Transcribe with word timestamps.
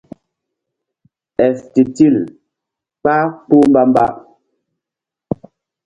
Éstitil 1.45 2.15
kpah 3.01 3.25
kpuh 3.43 3.65
mbamba. 3.69 4.05